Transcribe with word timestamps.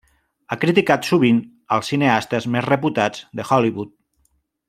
Ha 0.49 0.55
criticat 0.61 1.09
sovint 1.09 1.41
els 1.77 1.91
cineastes 1.93 2.49
més 2.57 2.67
reputats 2.71 3.23
de 3.41 3.47
Hollywood. 3.51 3.93